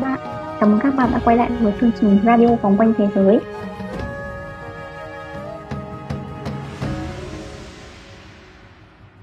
các 0.00 0.08
bạn. 0.08 0.18
Cảm 0.60 0.72
ơn 0.72 0.80
các 0.82 0.94
bạn 0.94 1.10
đã 1.12 1.20
quay 1.24 1.36
lại 1.36 1.50
với 1.60 1.72
chương 1.80 1.90
trình 2.00 2.18
Radio 2.24 2.54
Vòng 2.62 2.76
quanh 2.76 2.92
thế 2.98 3.08
giới. 3.14 3.38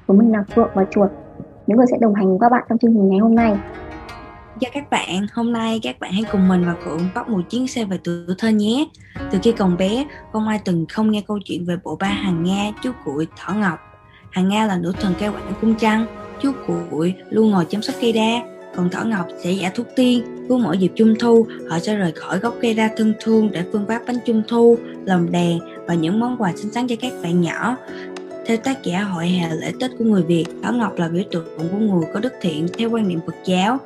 Chúng 0.07 0.17
mình 0.17 0.31
là 0.31 0.43
Phượng 0.55 0.69
và 0.73 0.85
Chuột, 0.91 1.11
những 1.67 1.77
người 1.77 1.85
sẽ 1.91 1.97
đồng 2.01 2.13
hành 2.13 2.29
với 2.29 2.37
các 2.41 2.49
bạn 2.51 2.63
trong 2.69 2.77
chương 2.77 2.93
trình 2.93 3.09
ngày 3.09 3.19
hôm 3.19 3.35
nay. 3.35 3.55
Chào 4.59 4.71
các 4.73 4.89
bạn, 4.89 5.27
hôm 5.33 5.53
nay 5.53 5.79
các 5.83 5.99
bạn 5.99 6.11
hãy 6.13 6.23
cùng 6.31 6.47
mình 6.47 6.65
và 6.65 6.75
Phượng 6.85 6.99
bắt 7.15 7.29
một 7.29 7.41
chuyến 7.49 7.67
xe 7.67 7.85
về 7.85 7.99
tuổi 8.03 8.35
thơ 8.37 8.49
nhé. 8.49 8.85
Từ 9.31 9.39
khi 9.43 9.51
còn 9.51 9.77
bé, 9.77 10.05
không 10.31 10.47
ai 10.47 10.59
từng 10.65 10.85
không 10.89 11.11
nghe 11.11 11.21
câu 11.27 11.39
chuyện 11.45 11.65
về 11.65 11.75
bộ 11.83 11.97
ba 11.99 12.07
hàng 12.07 12.43
Nga, 12.43 12.71
chú 12.83 12.91
Cụi, 13.05 13.27
Thỏ 13.37 13.53
Ngọc. 13.53 13.79
Hàng 14.31 14.49
Nga 14.49 14.65
là 14.65 14.77
nữ 14.77 14.93
thần 15.01 15.13
cây 15.19 15.29
quản 15.29 15.53
cung 15.61 15.75
trăng, 15.75 16.05
chú 16.41 16.51
Cụi 16.67 17.13
luôn 17.29 17.51
ngồi 17.51 17.65
chăm 17.65 17.81
sóc 17.81 17.95
cây 18.01 18.13
đa, 18.13 18.47
còn 18.75 18.89
Thỏ 18.89 19.03
Ngọc 19.03 19.27
sẽ 19.43 19.51
giả 19.51 19.71
thuốc 19.75 19.87
tiên, 19.95 20.23
cứ 20.49 20.57
mỗi 20.57 20.77
dịp 20.77 20.91
trung 20.95 21.15
thu, 21.19 21.45
họ 21.69 21.79
sẽ 21.79 21.95
rời 21.95 22.11
khỏi 22.11 22.39
gốc 22.39 22.55
cây 22.61 22.73
đa 22.73 22.89
thân 22.97 23.13
thương 23.23 23.51
để 23.51 23.63
phương 23.71 23.85
pháp 23.87 24.01
bánh 24.07 24.17
trung 24.25 24.41
thu, 24.47 24.77
lồng 25.05 25.31
đèn 25.31 25.59
và 25.87 25.93
những 25.93 26.19
món 26.19 26.37
quà 26.37 26.53
xinh 26.55 26.73
xắn 26.73 26.87
cho 26.87 26.95
các 27.01 27.13
bạn 27.23 27.41
nhỏ. 27.41 27.77
Theo 28.45 28.57
tác 28.57 28.83
giả 28.83 29.03
hội 29.03 29.27
hè 29.27 29.55
lễ 29.55 29.71
Tết 29.79 29.91
của 29.97 30.05
người 30.05 30.23
Việt, 30.23 30.45
Thỏ 30.63 30.71
Ngọc 30.71 30.93
là 30.97 31.07
biểu 31.07 31.23
tượng 31.31 31.45
của 31.57 31.77
người 31.77 32.03
có 32.13 32.19
đức 32.19 32.33
thiện 32.41 32.67
theo 32.77 32.89
quan 32.89 33.07
niệm 33.07 33.19
Phật 33.25 33.35
giáo. 33.45 33.79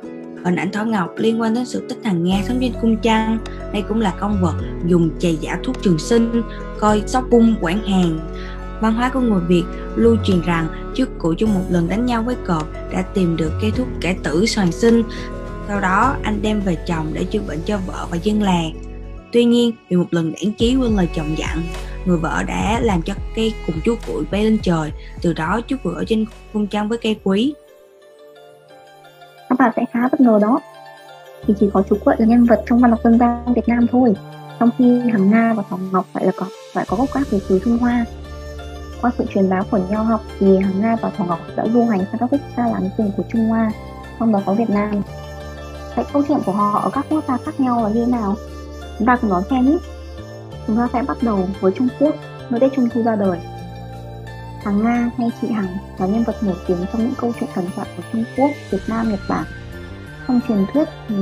Hình 0.44 0.56
ảnh 0.56 0.72
Thỏ 0.72 0.84
Ngọc 0.84 1.14
liên 1.16 1.40
quan 1.40 1.54
đến 1.54 1.64
sự 1.64 1.86
tích 1.88 1.98
hàng 2.04 2.24
Nga 2.24 2.42
sống 2.48 2.58
trên 2.60 2.72
cung 2.80 2.96
trăng. 2.96 3.38
Đây 3.72 3.82
cũng 3.88 4.00
là 4.00 4.14
con 4.20 4.38
vật 4.42 4.54
dùng 4.86 5.10
chày 5.18 5.38
giả 5.40 5.58
thuốc 5.64 5.82
trường 5.82 5.98
sinh, 5.98 6.42
coi 6.78 7.02
sóc 7.06 7.24
cung 7.30 7.54
quản 7.60 7.82
hàng. 7.82 8.18
Văn 8.80 8.94
hóa 8.94 9.10
của 9.14 9.20
người 9.20 9.40
Việt 9.48 9.64
lưu 9.96 10.16
truyền 10.24 10.40
rằng 10.40 10.66
trước 10.94 11.18
cụ 11.18 11.34
trong 11.34 11.54
một 11.54 11.64
lần 11.70 11.88
đánh 11.88 12.06
nhau 12.06 12.22
với 12.22 12.36
cọp 12.46 12.68
đã 12.92 13.02
tìm 13.02 13.36
được 13.36 13.52
cây 13.60 13.70
thuốc 13.76 13.86
cải 14.00 14.16
tử 14.22 14.46
soàn 14.46 14.72
sinh. 14.72 15.02
Sau 15.68 15.80
đó 15.80 16.16
anh 16.22 16.42
đem 16.42 16.60
về 16.60 16.76
chồng 16.86 17.10
để 17.12 17.24
chữa 17.24 17.40
bệnh 17.48 17.58
cho 17.64 17.78
vợ 17.86 18.06
và 18.10 18.16
dân 18.22 18.42
làng. 18.42 18.70
Tuy 19.32 19.44
nhiên, 19.44 19.72
vì 19.88 19.96
một 19.96 20.06
lần 20.10 20.32
đảng 20.32 20.52
chí 20.52 20.76
quên 20.76 20.96
lời 20.96 21.08
chồng 21.14 21.34
dặn, 21.38 21.62
người 22.04 22.18
vợ 22.18 22.42
đã 22.46 22.80
làm 22.80 23.02
cho 23.02 23.14
cây 23.36 23.54
cùng 23.66 23.76
chú 23.84 23.94
cuội 24.06 24.24
bay 24.30 24.44
lên 24.44 24.58
trời. 24.62 24.92
Từ 25.22 25.32
đó 25.32 25.60
chú 25.68 25.76
cuội 25.84 25.94
ở 25.94 26.04
trên 26.08 26.24
cung 26.52 26.66
trăng 26.66 26.88
với 26.88 26.98
cây 26.98 27.16
quý. 27.24 27.54
Các 29.48 29.58
bạn 29.58 29.72
sẽ 29.76 29.84
khá 29.92 30.08
bất 30.12 30.20
ngờ 30.20 30.38
đó. 30.42 30.60
Thì 31.46 31.54
chỉ 31.60 31.66
có 31.72 31.82
chú 31.90 31.96
cuội 32.04 32.14
là 32.18 32.26
nhân 32.26 32.44
vật 32.44 32.62
trong 32.66 32.78
văn 32.78 32.90
học 32.90 33.00
dân 33.04 33.18
gian 33.18 33.54
Việt 33.54 33.68
Nam 33.68 33.86
thôi. 33.92 34.14
Trong 34.60 34.70
khi 34.78 35.00
Hằng 35.12 35.30
Nga 35.30 35.54
và 35.54 35.62
Thỏ 35.70 35.78
Ngọc 35.92 36.06
phải 36.12 36.24
là 36.24 36.32
có 36.36 36.46
phải 36.72 36.84
có 36.88 36.96
gốc 36.96 37.08
gác 37.14 37.26
từ 37.30 37.38
xứ 37.48 37.60
Trung 37.64 37.78
Hoa 37.78 38.04
qua 39.00 39.10
sự 39.18 39.24
truyền 39.34 39.50
bá 39.50 39.62
của 39.70 39.80
nho 39.90 40.02
học 40.02 40.20
thì 40.38 40.58
Hằng 40.58 40.80
Nga 40.80 40.96
và 41.02 41.10
Thỏ 41.10 41.24
Ngọc 41.24 41.38
đã 41.56 41.64
du 41.74 41.84
hành 41.84 42.00
sang 42.00 42.18
các 42.20 42.28
quốc 42.30 42.40
gia 42.56 42.66
láng 42.66 42.90
giềng 42.98 43.10
của 43.16 43.22
Trung 43.32 43.48
Hoa, 43.48 43.70
trong 44.18 44.32
đó 44.32 44.42
có 44.46 44.54
Việt 44.54 44.70
Nam 44.70 45.02
cái 45.98 46.06
câu 46.12 46.22
chuyện 46.28 46.38
của 46.46 46.52
họ 46.52 46.80
ở 46.80 46.90
các 46.90 47.06
quốc 47.10 47.24
gia 47.28 47.36
khác 47.36 47.60
nhau 47.60 47.82
là 47.82 47.88
như 47.88 48.04
thế 48.04 48.12
nào? 48.12 48.36
Chúng 48.98 49.06
ta 49.06 49.16
cùng 49.16 49.30
đón 49.30 49.42
xem 49.50 49.66
nhé. 49.66 49.78
Chúng 50.66 50.76
ta 50.76 50.88
sẽ 50.92 51.02
bắt 51.02 51.16
đầu 51.22 51.48
với 51.60 51.72
Trung 51.78 51.88
Quốc, 52.00 52.14
nơi 52.50 52.60
Tết 52.60 52.72
Trung 52.76 52.88
Thu 52.94 53.02
ra 53.02 53.16
đời. 53.16 53.38
hàng 54.64 54.84
Nga 54.84 55.10
hay 55.18 55.30
chị 55.40 55.48
Hằng 55.48 55.76
là 55.98 56.06
nhân 56.06 56.24
vật 56.24 56.36
nổi 56.42 56.56
tiếng 56.66 56.86
trong 56.92 57.02
những 57.02 57.14
câu 57.20 57.32
chuyện 57.40 57.50
thần 57.54 57.64
thoại 57.76 57.88
của 57.96 58.02
Trung 58.12 58.24
Quốc, 58.36 58.50
Việt 58.70 58.78
Nam, 58.88 59.10
Nhật 59.10 59.20
Bản. 59.28 59.44
Trong 60.28 60.40
truyền 60.48 60.66
thuyết 60.72 60.88
thì 61.08 61.14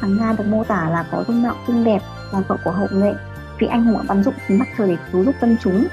hàng 0.00 0.16
Nga 0.16 0.32
được 0.38 0.44
mô 0.46 0.64
tả 0.64 0.88
là 0.90 1.06
có 1.12 1.24
dung 1.28 1.42
mạo 1.42 1.54
xinh 1.66 1.84
đẹp, 1.84 2.02
là 2.32 2.40
vợ 2.48 2.56
của 2.64 2.70
hậu 2.70 2.88
nghệ, 2.92 3.12
vì 3.58 3.66
anh 3.66 3.84
hùng 3.84 3.94
đã 3.94 4.02
bắn 4.08 4.22
dụng 4.22 4.34
chính 4.48 4.58
mặt 4.58 4.68
trời 4.78 4.88
để 4.88 4.96
cứu 5.12 5.24
giúp 5.24 5.34
dân 5.40 5.56
chúng 5.62 5.86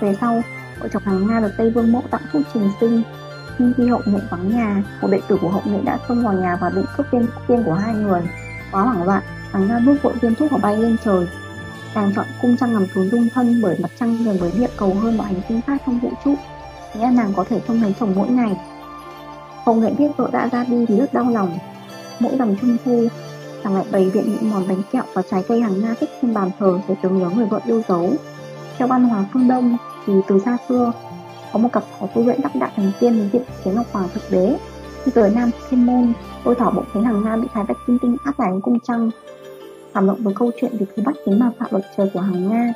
về 0.00 0.16
sau, 0.20 0.42
vợ 0.78 0.88
chồng 0.92 1.02
hàng 1.02 1.26
Nga 1.26 1.40
được 1.40 1.52
Tây 1.58 1.70
Vương 1.70 1.92
Mẫu 1.92 2.02
tặng 2.10 2.22
thuốc 2.32 2.42
trình 2.54 2.70
sinh. 2.80 3.02
Nhưng 3.58 3.72
khi 3.76 3.88
hậu 3.88 4.00
nghệ 4.06 4.18
vắng 4.30 4.56
nhà, 4.56 4.82
một 5.02 5.08
đệ 5.10 5.20
tử 5.28 5.38
của 5.40 5.48
hậu 5.48 5.62
nghệ 5.64 5.78
đã 5.84 5.98
xông 6.08 6.24
vào 6.24 6.32
nhà 6.32 6.56
và 6.60 6.70
định 6.70 6.84
cướp 6.96 7.06
tiên 7.10 7.26
tiên 7.48 7.62
của 7.66 7.74
hai 7.74 7.94
người. 7.94 8.20
Quá 8.72 8.82
hoảng 8.82 9.02
loạn, 9.02 9.22
hàng 9.52 9.68
Nga 9.68 9.78
bước 9.86 10.02
vội 10.02 10.12
viên 10.20 10.34
thuốc 10.34 10.50
và 10.50 10.58
bay 10.62 10.76
lên 10.76 10.96
trời. 11.04 11.26
Chàng 11.94 12.12
chọn 12.16 12.26
cung 12.42 12.56
trăng 12.56 12.74
nằm 12.74 12.86
trốn 12.94 13.10
dung 13.10 13.28
thân 13.34 13.60
bởi 13.62 13.78
mặt 13.82 13.88
trăng 14.00 14.24
gần 14.24 14.38
với 14.38 14.52
địa 14.58 14.70
cầu 14.76 14.94
hơn 14.94 15.16
mọi 15.16 15.26
hành 15.26 15.40
tinh 15.48 15.60
khác 15.66 15.82
trong 15.86 15.98
vũ 15.98 16.10
trụ. 16.24 16.34
Nghĩa 16.94 17.10
nàng 17.12 17.32
có 17.36 17.44
thể 17.48 17.60
trông 17.68 17.80
thấy 17.80 17.94
chồng 18.00 18.12
mỗi 18.16 18.28
ngày. 18.28 18.56
Hậu 19.64 19.74
nghệ 19.74 19.90
biết 19.98 20.08
vợ 20.16 20.28
đã 20.32 20.48
ra 20.52 20.64
đi 20.64 20.86
thì 20.88 20.96
rất 20.96 21.14
đau 21.14 21.30
lòng. 21.30 21.58
Mỗi 22.20 22.36
rằm 22.38 22.56
trung 22.56 22.76
thu, 22.84 23.06
chàng 23.64 23.74
lại 23.74 23.84
bày 23.92 24.10
biện 24.14 24.24
những 24.32 24.50
món 24.50 24.68
bánh 24.68 24.82
kẹo 24.92 25.02
và 25.14 25.22
trái 25.30 25.44
cây 25.48 25.60
hàng 25.60 25.80
Nga 25.80 25.94
thích 26.00 26.10
trên 26.22 26.34
bàn 26.34 26.50
thờ 26.58 26.80
để 26.88 26.94
tưởng 27.02 27.18
nhớ 27.18 27.30
người 27.30 27.46
vợ 27.46 27.60
yêu 27.66 27.82
dấu. 27.88 28.12
Theo 28.78 28.88
văn 28.88 29.04
hóa 29.04 29.24
phương 29.32 29.48
Đông, 29.48 29.76
thì 30.06 30.12
từ 30.28 30.40
xa 30.44 30.56
xưa 30.68 30.92
có 31.52 31.58
một 31.58 31.68
cặp 31.72 31.82
phó 31.98 32.06
tu 32.06 32.24
luyện 32.24 32.40
đắc 32.42 32.54
đạo 32.54 32.70
thành 32.76 32.92
tiên 33.00 33.16
đến 33.16 33.28
diện 33.32 33.42
kiến 33.64 33.74
ngọc 33.74 33.86
hoàng 33.92 34.08
thực 34.14 34.30
đế. 34.30 34.56
Khi 35.04 35.12
tới 35.14 35.30
nam 35.30 35.50
thiên 35.70 35.86
môn 35.86 36.12
đôi 36.44 36.54
thỏ 36.54 36.70
bụng 36.70 36.84
thấy 36.92 37.02
hàng 37.02 37.24
nam 37.24 37.40
bị 37.40 37.48
thái 37.52 37.64
bạch 37.68 37.76
kim 37.86 37.98
tinh 38.02 38.16
áp 38.24 38.34
giải 38.38 38.50
cung 38.62 38.80
trăng. 38.80 39.10
Cảm 39.94 40.06
động 40.06 40.18
với 40.20 40.34
câu 40.34 40.50
chuyện 40.60 40.72
về 40.78 40.86
thứ 40.96 41.02
bắt 41.06 41.14
tính 41.26 41.38
mà 41.38 41.50
phạm 41.58 41.68
luật 41.70 41.84
trời 41.96 42.10
của 42.14 42.20
hàng 42.20 42.48
nga. 42.48 42.72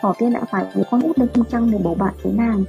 Thỏ 0.00 0.14
tiên 0.18 0.32
đã 0.32 0.40
phải 0.50 0.64
với 0.74 0.84
con 0.90 1.02
út 1.02 1.18
lên 1.18 1.28
cung 1.34 1.44
trăng 1.44 1.70
để 1.70 1.78
bầu 1.84 1.94
bạn 1.94 2.14
với 2.22 2.32
nàng. 2.32 2.64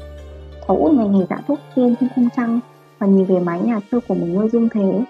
Thỏ 0.67 0.75
út 0.75 0.93
ngày 0.93 1.07
ngày 1.07 1.27
dạ 1.29 1.37
thuốc 1.47 1.59
tiên 1.75 1.95
trên 1.99 2.09
cung 2.15 2.29
trăng 2.35 2.59
và 2.99 3.07
nhìn 3.07 3.25
về 3.25 3.39
mái 3.39 3.59
nhà 3.59 3.79
xưa 3.91 3.99
của 4.07 4.13
một 4.13 4.27
ngôi 4.29 4.49
dung 4.49 4.69
thế. 4.69 5.03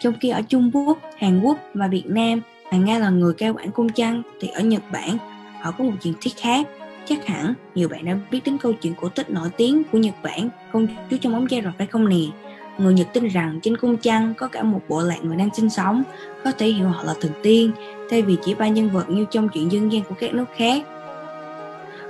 Trong 0.00 0.14
khi 0.20 0.30
ở 0.30 0.42
Trung 0.48 0.70
Quốc, 0.74 0.98
Hàn 1.16 1.40
Quốc 1.40 1.58
và 1.74 1.88
Việt 1.88 2.04
Nam, 2.06 2.40
Hàng 2.70 2.84
Nga 2.84 2.98
là 2.98 3.10
người 3.10 3.34
cao 3.38 3.54
quản 3.54 3.70
cung 3.70 3.88
trăng, 3.88 4.22
thì 4.40 4.48
ở 4.48 4.60
Nhật 4.60 4.82
Bản, 4.92 5.18
họ 5.60 5.70
có 5.78 5.84
một 5.84 5.92
truyền 6.00 6.14
thuyết 6.20 6.32
khác. 6.36 6.66
Chắc 7.06 7.26
hẳn 7.26 7.54
nhiều 7.74 7.88
bạn 7.88 8.04
đã 8.04 8.16
biết 8.30 8.40
đến 8.44 8.58
câu 8.58 8.72
chuyện 8.72 8.94
cổ 9.00 9.08
tích 9.08 9.30
nổi 9.30 9.48
tiếng 9.56 9.82
của 9.92 9.98
Nhật 9.98 10.14
Bản 10.22 10.48
Công 10.72 10.86
chúa 11.10 11.16
trong 11.16 11.32
bóng 11.32 11.46
che 11.46 11.60
rồi 11.60 11.72
phải 11.78 11.86
không 11.86 12.08
nè? 12.08 12.16
Người 12.78 12.94
Nhật 12.94 13.06
tin 13.12 13.28
rằng 13.28 13.60
trên 13.62 13.76
cung 13.76 13.96
trăng 13.96 14.34
có 14.38 14.48
cả 14.48 14.62
một 14.62 14.80
bộ 14.88 15.02
lạc 15.02 15.24
người 15.24 15.36
đang 15.36 15.54
sinh 15.54 15.70
sống, 15.70 16.02
có 16.44 16.52
thể 16.52 16.66
hiểu 16.66 16.88
họ 16.88 17.02
là 17.02 17.14
thần 17.20 17.32
tiên, 17.42 17.70
thay 18.10 18.22
vì 18.22 18.36
chỉ 18.44 18.54
ba 18.54 18.68
nhân 18.68 18.90
vật 18.90 19.10
như 19.10 19.26
trong 19.30 19.48
chuyện 19.48 19.72
dân 19.72 19.92
gian 19.92 20.02
của 20.02 20.14
các 20.20 20.34
nước 20.34 20.44
khác. 20.56 20.82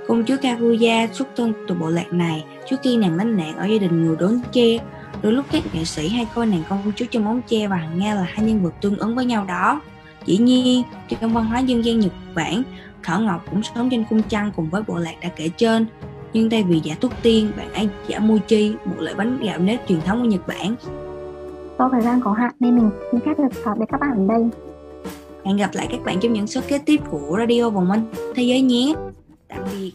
Công 0.07 0.23
chúa 0.25 0.35
Kaguya 0.41 1.07
xuất 1.13 1.27
thân 1.35 1.53
từ 1.67 1.75
bộ 1.75 1.89
lạc 1.89 2.13
này 2.13 2.43
trước 2.69 2.75
khi 2.83 2.97
nàng 2.97 3.15
lánh 3.15 3.37
nạn 3.37 3.57
ở 3.57 3.65
gia 3.65 3.77
đình 3.77 4.05
người 4.05 4.15
đốn 4.15 4.39
tre. 4.51 4.77
Đôi 5.21 5.33
lúc 5.33 5.45
các 5.51 5.63
nghệ 5.73 5.85
sĩ 5.85 6.07
hay 6.07 6.27
coi 6.35 6.45
nàng 6.45 6.63
công 6.69 6.91
chúa 6.95 7.05
trong 7.11 7.25
bóng 7.25 7.41
che 7.47 7.67
và 7.67 7.87
Nga 7.95 8.13
là 8.15 8.23
hai 8.23 8.45
nhân 8.45 8.63
vật 8.63 8.73
tương 8.81 8.97
ứng 8.97 9.15
với 9.15 9.25
nhau 9.25 9.45
đó. 9.47 9.81
Dĩ 10.25 10.37
nhiên, 10.37 10.83
trong 11.09 11.33
văn 11.33 11.45
hóa 11.45 11.59
dân 11.59 11.85
gian 11.85 11.99
Nhật 11.99 12.11
Bản, 12.35 12.63
Thỏ 13.03 13.19
Ngọc 13.19 13.45
cũng 13.51 13.63
sống 13.63 13.89
trên 13.89 14.03
cung 14.09 14.21
trăng 14.23 14.51
cùng 14.55 14.69
với 14.69 14.81
bộ 14.87 14.97
lạc 14.97 15.15
đã 15.21 15.29
kể 15.35 15.49
trên. 15.57 15.85
Nhưng 16.33 16.49
thay 16.49 16.63
vì 16.63 16.81
giả 16.83 16.95
thuốc 17.01 17.11
tiên, 17.21 17.51
bạn 17.57 17.73
ấy 17.73 17.89
giả 18.07 18.19
mochi, 18.19 18.73
một 18.85 18.95
loại 18.99 19.15
bánh 19.15 19.39
gạo 19.43 19.59
nếp 19.59 19.87
truyền 19.87 20.01
thống 20.01 20.21
của 20.21 20.27
Nhật 20.27 20.47
Bản. 20.47 20.75
Do 21.79 21.89
thời 21.91 22.01
gian 22.01 22.21
có 22.21 22.31
hạn 22.31 22.51
nên 22.59 22.75
mình 22.75 22.89
xin 23.11 23.21
phép 23.21 23.33
được 23.37 23.61
tạm 23.65 23.79
biệt 23.79 23.85
các 23.91 23.99
bạn 24.01 24.29
ở 24.29 24.35
đây. 24.35 24.49
Hẹn 25.45 25.57
gặp 25.57 25.69
lại 25.73 25.87
các 25.91 26.03
bạn 26.05 26.19
trong 26.19 26.33
những 26.33 26.47
số 26.47 26.61
kế 26.67 26.79
tiếp 26.85 27.01
của 27.09 27.37
Radio 27.39 27.69
Vòng 27.69 27.89
Minh 27.89 28.05
Thế 28.35 28.43
Giới 28.43 28.61
nhé. 28.61 28.93
Tạm 29.47 29.59
biệt. 29.71 29.91